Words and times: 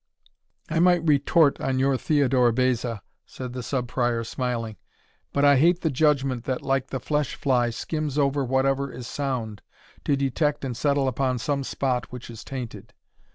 "I 0.67 0.79
might 0.79 1.07
retort 1.07 1.61
on 1.61 1.77
your 1.77 1.95
Theodore 1.95 2.51
Beza," 2.51 3.03
said 3.27 3.53
the 3.53 3.61
Sub 3.61 3.87
Prior, 3.87 4.23
smiling; 4.23 4.77
"but 5.31 5.45
I 5.45 5.57
hate 5.57 5.81
the 5.81 5.91
judgment 5.91 6.45
that, 6.45 6.63
like 6.63 6.87
the 6.87 6.99
flesh 6.99 7.35
fly, 7.35 7.69
skims 7.69 8.17
over 8.17 8.43
whatever 8.43 8.91
is 8.91 9.05
sound, 9.05 9.61
to 10.05 10.15
detect 10.15 10.65
and 10.65 10.75
settle 10.75 11.07
upon 11.07 11.37
some 11.37 11.63
spot 11.63 12.11
which 12.11 12.31
is 12.31 12.43
tainted. 12.43 12.95